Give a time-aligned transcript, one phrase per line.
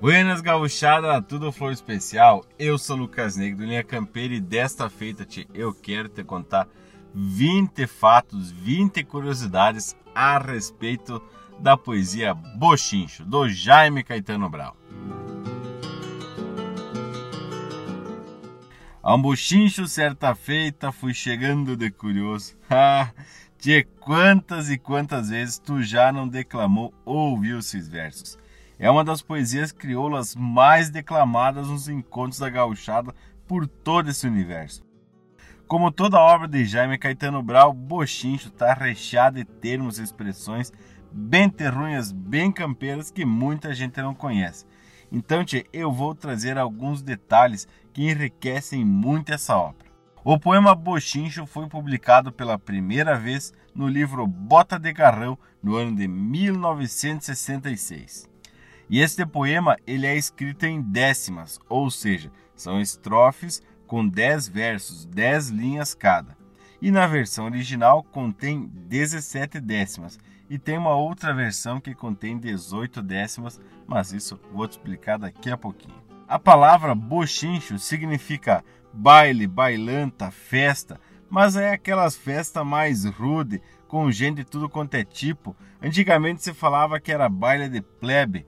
[0.00, 2.42] Buenas gauchada, tudo flor especial.
[2.58, 6.66] Eu sou Lucas Negro do Linha Campeira e desta feita te, eu quero te contar
[7.14, 11.22] 20 fatos, 20 curiosidades a respeito
[11.58, 14.74] da poesia Bochincho, do Jaime Caetano Brau.
[19.02, 22.56] A um bochincho certa feita fui chegando de curioso.
[23.58, 28.39] De quantas e quantas vezes tu já não declamou ou ouviu esses versos?
[28.82, 33.14] É uma das poesias crioulas mais declamadas nos encontros da gauchada
[33.46, 34.82] por todo esse universo.
[35.68, 40.72] Como toda obra de Jaime Caetano Brau, Bochincho está recheado de termos e expressões
[41.12, 44.64] bem terrunhas, bem campeiras que muita gente não conhece.
[45.12, 49.90] Então, tchê, eu vou trazer alguns detalhes que enriquecem muito essa obra.
[50.24, 55.94] O poema Bochincho foi publicado pela primeira vez no livro Bota de Garrão no ano
[55.94, 58.29] de 1966.
[58.90, 65.06] E este poema ele é escrito em décimas, ou seja, são estrofes com 10 versos,
[65.06, 66.36] 10 linhas cada.
[66.82, 73.00] E na versão original contém 17 décimas e tem uma outra versão que contém 18
[73.00, 75.94] décimas, mas isso vou te explicar daqui a pouquinho.
[76.26, 84.38] A palavra bochincho significa baile, bailanta, festa, mas é aquelas festas mais rude, com gente
[84.38, 85.54] de tudo quanto é tipo.
[85.80, 88.46] Antigamente se falava que era baile de plebe,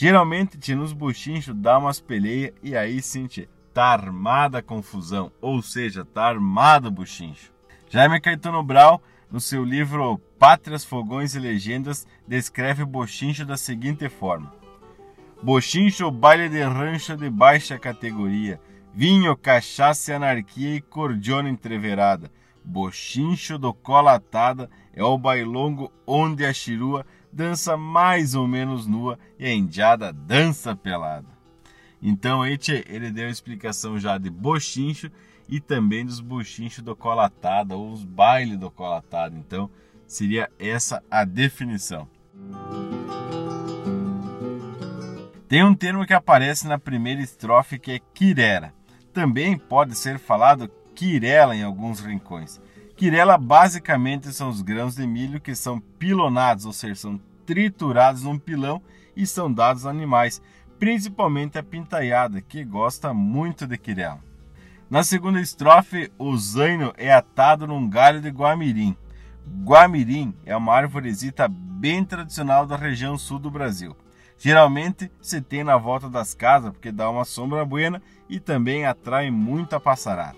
[0.00, 5.32] Geralmente, tia, nos buchinchos dá umas peleias e aí sim, tia, tá armada a confusão,
[5.40, 7.52] ou seja, tá armado o buchincho.
[7.90, 14.08] Jaime Caetano Brau, no seu livro Pátrias, Fogões e Legendas, descreve o bochincho da seguinte
[14.08, 14.54] forma:
[15.42, 18.60] Bochincho, baile de rancho de baixa categoria,
[18.94, 22.30] vinho, cachaça, anarquia e cordiona entreverada.
[22.64, 27.04] Bochincho do cola atada é o bailongo onde a chirua
[27.38, 31.28] dança mais ou menos nua e a indiada dança pelada.
[32.02, 35.08] Então ele deu a explicação já de bochincho
[35.48, 39.36] e também dos bochinchos do colatada ou os bailes do colatada.
[39.36, 39.70] Então
[40.04, 42.08] seria essa a definição.
[45.48, 48.74] Tem um termo que aparece na primeira estrofe que é quirera.
[49.12, 52.60] Também pode ser falado quirela em alguns rincões.
[52.96, 58.38] Quirela basicamente são os grãos de milho que são pilonados, ou seja, são triturados num
[58.38, 58.82] pilão
[59.16, 60.42] e são dados a animais,
[60.78, 64.22] principalmente a pintaiada, que gosta muito de quirela.
[64.90, 68.94] Na segunda estrofe, o zaino é atado num galho de guamirim.
[69.64, 73.96] Guamirim é uma árvorezita bem tradicional da região sul do Brasil.
[74.36, 79.30] Geralmente se tem na volta das casas porque dá uma sombra buena e também atrai
[79.30, 80.36] muita passarada.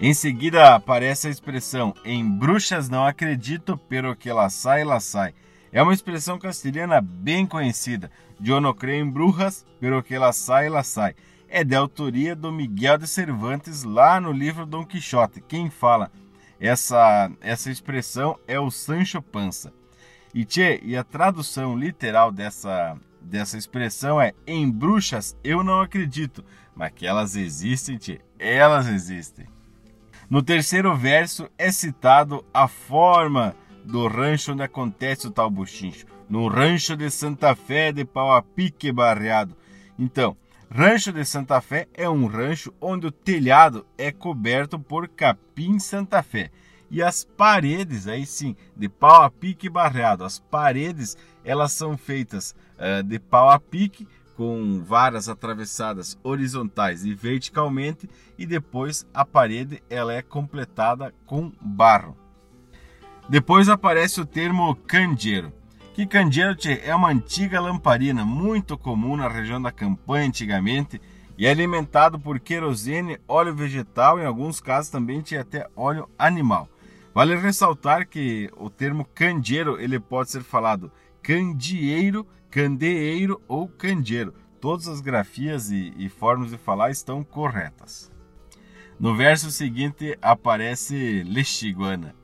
[0.00, 5.34] Em seguida aparece a expressão em bruxas não acredito, pero que lá sai, lá sai.
[5.72, 8.10] É uma expressão castelhana bem conhecida.
[8.44, 11.14] Eu não creio em bruxas, pero que lá sai, lá sai.
[11.48, 15.40] É de autoria do Miguel de Cervantes lá no livro Dom Quixote.
[15.40, 16.10] Quem fala
[16.60, 19.72] essa, essa expressão é o Sancho Panza.
[20.34, 26.44] E, tchê, e a tradução literal dessa, dessa expressão é em bruxas eu não acredito,
[26.74, 29.46] mas que elas existem, tchê, elas existem.
[30.28, 33.56] No terceiro verso é citado a forma
[33.88, 38.42] do rancho onde acontece o tal buchincho, no rancho de Santa Fé de pau a
[38.42, 39.56] pique barreado.
[39.98, 40.36] Então,
[40.70, 46.22] Rancho de Santa Fé é um rancho onde o telhado é coberto por capim Santa
[46.22, 46.50] Fé
[46.90, 50.24] e as paredes, aí sim, de pau a pique barreado.
[50.24, 54.06] As paredes elas são feitas uh, de pau a pique
[54.36, 58.06] com varas atravessadas horizontais e verticalmente
[58.36, 62.27] e depois a parede ela é completada com barro.
[63.28, 65.52] Depois aparece o termo candeeiro,
[65.92, 70.98] que candeeiro é uma antiga lamparina muito comum na região da campanha antigamente
[71.36, 76.08] e é alimentado por querosene, óleo vegetal e em alguns casos também tinha até óleo
[76.18, 76.70] animal.
[77.12, 80.90] Vale ressaltar que o termo candeeiro ele pode ser falado
[81.22, 84.34] candeeiro candeeiro ou candeeiro.
[84.60, 88.10] Todas as grafias e, e formas de falar estão corretas.
[88.98, 92.14] No verso seguinte aparece lexiguana,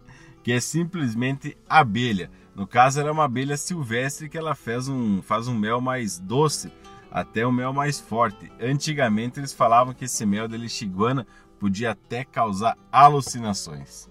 [0.44, 2.31] que é simplesmente abelha.
[2.55, 6.70] No caso, era uma abelha silvestre que ela faz um, faz um mel mais doce,
[7.11, 8.52] até um mel mais forte.
[8.61, 11.26] Antigamente eles falavam que esse mel de lexiguana
[11.58, 14.06] podia até causar alucinações.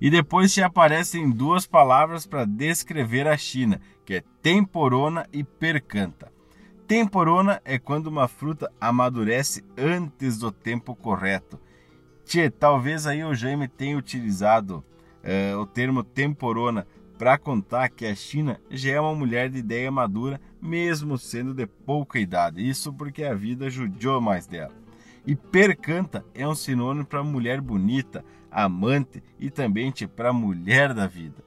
[0.00, 6.30] E depois te aparecem duas palavras para descrever a China, que é temporona e percanta.
[6.86, 11.58] Temporona é quando uma fruta amadurece antes do tempo correto.
[12.24, 14.84] Tchê, talvez aí o Jaime tenha utilizado
[15.26, 16.86] uh, o termo temporona
[17.18, 21.66] para contar que a China já é uma mulher de ideia madura, mesmo sendo de
[21.66, 22.66] pouca idade.
[22.66, 24.72] Isso porque a vida judiou mais dela.
[25.26, 31.42] E percanta é um sinônimo para mulher bonita, amante e também para mulher da vida.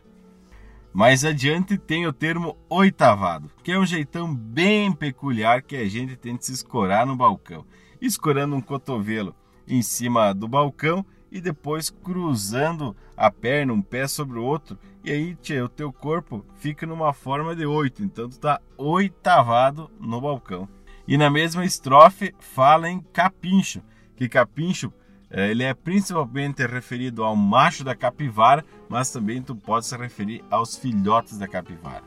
[0.91, 6.15] Mais adiante tem o termo oitavado, que é um jeitão bem peculiar que a gente
[6.15, 7.63] tem de se escorar no balcão,
[8.01, 9.35] escorando um cotovelo
[9.67, 15.11] em cima do balcão e depois cruzando a perna, um pé sobre o outro, e
[15.11, 20.19] aí tchê, o teu corpo fica numa forma de oito, então tu está oitavado no
[20.19, 20.67] balcão.
[21.07, 23.81] E na mesma estrofe fala em capincho,
[24.15, 24.93] que capincho
[25.29, 30.43] eh, ele é principalmente referido ao macho da capivara, mas também tu pode se referir
[30.49, 32.03] aos filhotes da capivara.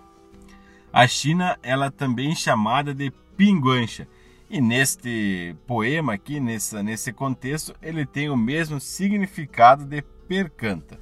[0.92, 4.06] A China ela é também chamada de pinguancha,
[4.52, 11.00] e neste poema aqui, nessa, nesse contexto, ele tem o mesmo significado de percanta.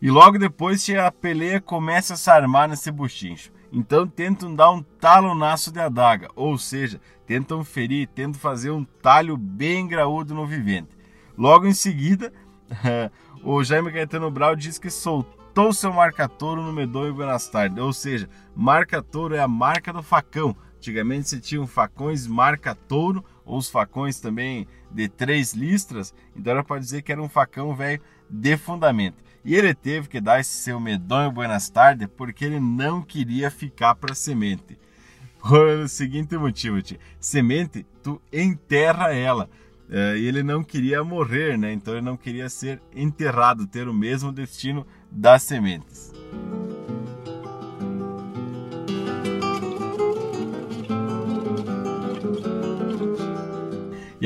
[0.00, 3.50] E logo depois a peleia começa a se armar nesse buchincho.
[3.72, 9.38] Então tentam dar um talonaço de adaga, ou seja, tentam ferir, tentam fazer um talho
[9.38, 10.90] bem graúdo no vivente.
[11.36, 12.30] Logo em seguida,
[13.42, 18.28] o Jaime Caetano Brau diz que soltou seu marca-touro no medonho Buenas Tardes, ou seja,
[18.54, 24.18] marca-touro é a marca do facão, Antigamente se tinham facões marca touro, ou os facões
[24.20, 29.22] também de três listras, então era para dizer que era um facão velho de fundamento.
[29.44, 33.94] E ele teve que dar esse seu medonho buenas tardes porque ele não queria ficar
[33.94, 34.76] para semente.
[35.38, 36.98] Por o seguinte motivo, tia.
[37.20, 39.48] semente, tu enterra ela.
[39.88, 41.72] E ele não queria morrer, né?
[41.72, 46.15] Então ele não queria ser enterrado, ter o mesmo destino das sementes.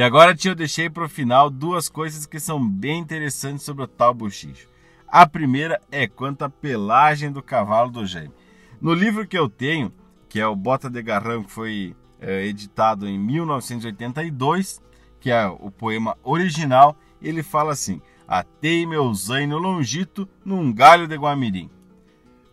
[0.00, 3.84] E agora, tio, eu deixei para o final duas coisas que são bem interessantes sobre
[3.84, 4.66] o tal buchicho.
[5.06, 8.32] A primeira é quanto à pelagem do cavalo do Jaime.
[8.80, 9.92] No livro que eu tenho,
[10.26, 14.80] que é o Bota de Garrão, que foi é, editado em 1982,
[15.20, 21.16] que é o poema original, ele fala assim: Atei meu zaino longito num galho de
[21.16, 21.68] guamirim.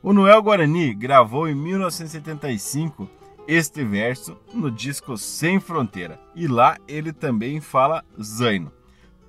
[0.03, 3.09] O Noel Guarani gravou em 1975
[3.47, 6.19] este verso no disco Sem Fronteira.
[6.35, 8.71] E lá ele também fala Zaino.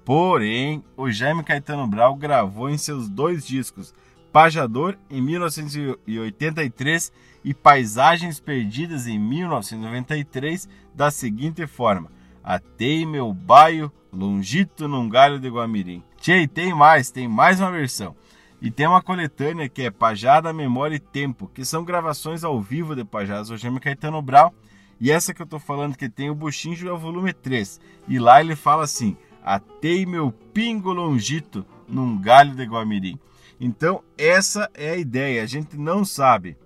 [0.04, 3.94] Porém, o Jaime Caetano Brau gravou em seus dois discos,
[4.32, 7.12] Pajador em 1983
[7.44, 12.10] e Paisagens Perdidas em 1993, da seguinte forma:
[12.42, 16.02] Atei meu baio longito num galho de Guamirim.
[16.18, 18.16] Tchê, tem mais, tem mais uma versão.
[18.60, 22.96] E tem uma coletânea que é Pajada, Memória e Tempo, que são gravações ao vivo
[22.96, 24.52] de Pajadas Rogério Caetano Brau.
[25.00, 27.80] E essa que eu tô falando que tem o Buchinjo é o volume 3.
[28.08, 33.18] E lá ele fala assim: Atei meu pingo longito num galho de Guamirim.
[33.60, 35.42] Então, essa é a ideia.
[35.42, 36.56] A gente não sabe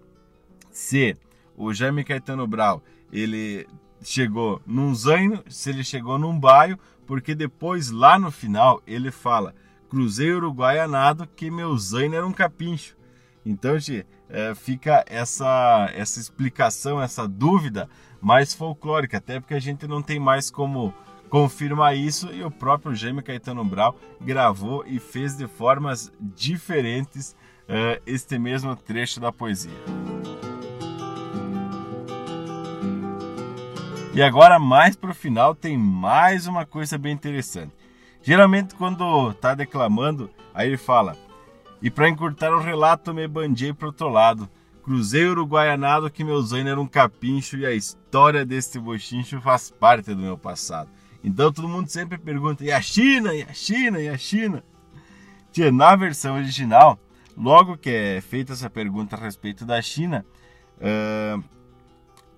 [0.70, 1.16] se
[1.56, 3.66] o Jaime Caetano Brau ele
[4.02, 9.54] chegou num zaino, se ele chegou num baio, porque depois lá no final ele fala
[9.92, 12.96] cruzei uruguaianado que meu zaino era um capincho.
[13.44, 19.86] Então, gente, é, fica essa, essa explicação, essa dúvida mais folclórica, até porque a gente
[19.86, 20.94] não tem mais como
[21.28, 27.36] confirmar isso e o próprio Jaime Caetano Brau gravou e fez de formas diferentes
[27.68, 29.76] uh, este mesmo trecho da poesia.
[34.14, 37.74] E agora, mais para o final, tem mais uma coisa bem interessante.
[38.22, 41.16] Geralmente, quando tá declamando, aí ele fala:
[41.82, 44.48] E para encurtar o relato, me bandei pro outro lado.
[44.82, 49.70] Cruzei o Uruguaianado que meu zaino era um capincho e a história deste bochincho faz
[49.70, 50.90] parte do meu passado.
[51.22, 53.34] Então todo mundo sempre pergunta: e a China?
[53.34, 54.00] E a China?
[54.00, 54.62] E a China?
[55.52, 56.98] Tia, na versão original,
[57.36, 60.24] logo que é feita essa pergunta a respeito da China,
[60.78, 61.44] uh,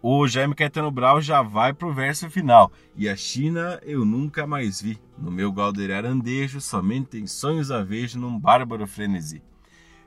[0.06, 2.70] o Jaime Caetano Brau já vai pro verso final.
[2.94, 5.00] E a China eu nunca mais vi.
[5.16, 9.38] No meu galdeirão andejo, somente em sonhos a vejo num bárbaro frenesi.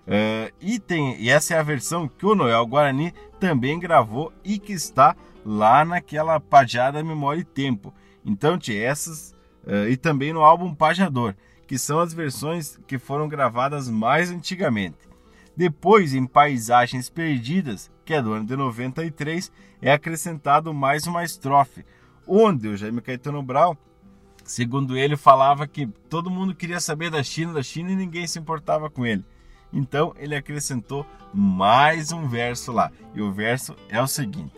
[0.05, 4.59] Uh, e, tem, e essa é a versão que o Noel Guarani também gravou e
[4.59, 7.91] que está lá naquela Pajada Memória e Tempo.
[8.23, 11.33] Então, tia, essas uh, e também no álbum Pajador,
[11.65, 15.09] que são as versões que foram gravadas mais antigamente.
[15.55, 21.85] Depois, em Paisagens Perdidas, que é do ano de 93, é acrescentado mais uma estrofe,
[22.25, 23.77] onde o Jaime Caetano Brau,
[24.45, 28.39] segundo ele, falava que todo mundo queria saber da China, da China e ninguém se
[28.39, 29.25] importava com ele.
[29.73, 34.55] Então ele acrescentou mais um verso lá, e o verso é o seguinte: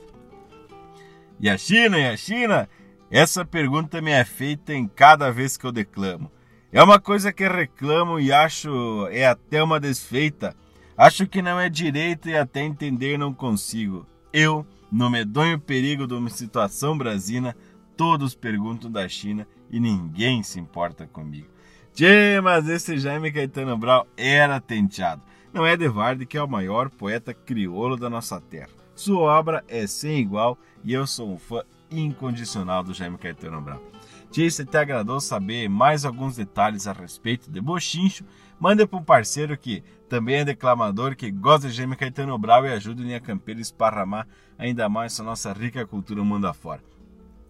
[1.39, 2.69] E a China, e a China?
[3.09, 6.31] Essa pergunta me é feita em cada vez que eu declamo.
[6.71, 10.55] É uma coisa que reclamo e acho é até uma desfeita
[10.99, 14.05] Acho que não é direito e até entender não consigo.
[14.33, 17.55] Eu, no medonho perigo de uma situação brasina,
[17.95, 21.47] todos perguntam da China e ninguém se importa comigo.
[21.93, 25.21] Tchê, mas esse Jaime Caetano Brau era tenteado.
[25.53, 28.67] Não é Devarde que é o maior poeta crioulo da nossa terra.
[28.93, 33.81] Sua obra é sem igual e eu sou um fã incondicional do Jaime Caetano Brau.
[34.31, 38.23] Tchê, se te agradou saber mais alguns detalhes a respeito de Bochincho,
[38.59, 42.71] manda para um parceiro que também é declamador, que gosta de Jaime Caetano Brau e
[42.71, 46.83] ajuda o Linha Campeira a esparramar ainda mais a nossa rica cultura mundo afora.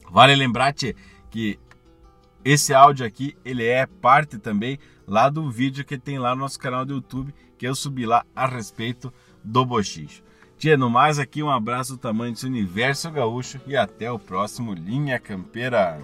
[0.10, 0.96] Vale lembrar te,
[1.30, 1.60] que
[2.46, 6.60] esse áudio aqui ele é parte também lá do vídeo que tem lá no nosso
[6.60, 10.24] canal do YouTube, que eu subi lá a respeito do bochicho.
[10.58, 14.74] Tia, no mais aqui um abraço do tamanho desse universo gaúcho e até o próximo
[14.74, 16.00] Linha Campeira.